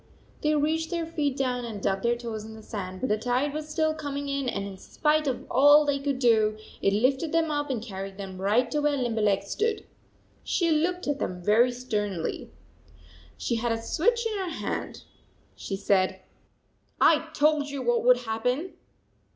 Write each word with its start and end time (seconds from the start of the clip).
They 0.41 0.55
reached 0.55 0.89
their 0.89 1.05
feet 1.05 1.37
down 1.37 1.63
and 1.63 1.79
dug 1.79 2.01
their 2.01 2.15
toes 2.15 2.43
in 2.43 2.55
the 2.55 2.63
sand, 2.63 3.01
but 3.01 3.09
the 3.09 3.19
tide 3.19 3.53
was 3.53 3.69
still 3.69 3.93
coming 3.93 4.29
in, 4.29 4.49
and 4.49 4.65
in 4.65 4.77
spite 4.79 5.27
of 5.27 5.45
all 5.47 5.85
they 5.85 5.99
could 5.99 6.17
do, 6.17 6.57
it 6.81 6.91
lifted 6.91 7.31
them 7.31 7.51
up 7.51 7.69
and 7.69 7.83
carried 7.83 8.17
them 8.17 8.41
right 8.41 8.71
to 8.71 8.81
where 8.81 8.97
Limberleg 8.97 9.43
stood. 9.43 9.85
She 10.43 10.71
looked 10.71 11.07
at 11.07 11.19
them 11.19 11.43
very 11.43 11.71
sternly. 11.71 12.49
She 13.37 13.57
had 13.57 13.71
a 13.71 13.79
switch 13.79 14.25
in 14.25 14.39
her 14.39 14.49
hand. 14.49 15.03
She 15.55 15.75
said:" 15.75 16.21
I 16.99 17.29
told 17.35 17.67
you 17.69 17.83
what 17.83 18.03
would 18.03 18.21
happen 18.21 18.73